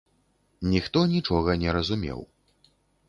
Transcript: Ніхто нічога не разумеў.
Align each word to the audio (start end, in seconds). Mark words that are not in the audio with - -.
Ніхто 0.71 1.03
нічога 1.13 1.57
не 1.65 1.69
разумеў. 1.77 2.19